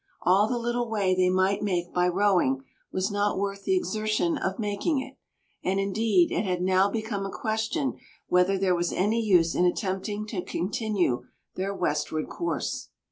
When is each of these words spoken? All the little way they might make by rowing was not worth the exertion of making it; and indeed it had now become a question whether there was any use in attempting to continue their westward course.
All 0.23 0.47
the 0.47 0.57
little 0.57 0.89
way 0.89 1.13
they 1.13 1.29
might 1.29 1.61
make 1.61 1.93
by 1.93 2.07
rowing 2.07 2.63
was 2.91 3.11
not 3.11 3.37
worth 3.37 3.65
the 3.65 3.75
exertion 3.77 4.35
of 4.35 4.57
making 4.57 4.99
it; 4.99 5.15
and 5.63 5.79
indeed 5.79 6.31
it 6.31 6.43
had 6.43 6.59
now 6.63 6.89
become 6.89 7.23
a 7.23 7.29
question 7.29 7.99
whether 8.27 8.57
there 8.57 8.73
was 8.73 8.91
any 8.91 9.21
use 9.21 9.53
in 9.53 9.63
attempting 9.65 10.25
to 10.25 10.41
continue 10.41 11.25
their 11.53 11.75
westward 11.75 12.29
course. 12.29 12.89